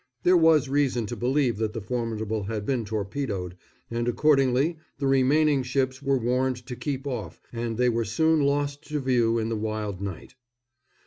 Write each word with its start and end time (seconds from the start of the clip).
There 0.23 0.35
was 0.35 0.67
reason 0.67 1.05
to 1.05 1.15
believe 1.15 1.57
that 1.57 1.73
the 1.73 1.79
Formidable 1.79 2.45
had 2.45 2.65
been 2.65 2.85
torpedoed, 2.85 3.55
and 3.91 4.07
accordingly 4.07 4.77
the 4.97 5.05
remaining 5.05 5.61
ships 5.61 6.01
were 6.01 6.17
warned 6.17 6.65
to 6.65 6.75
keep 6.75 7.05
off, 7.05 7.39
and 7.53 7.77
they 7.77 7.87
were 7.87 8.03
soon 8.03 8.41
lost 8.41 8.81
to 8.87 8.99
view 8.99 9.37
in 9.37 9.49
the 9.49 9.55
wild 9.55 10.01
night. 10.01 10.33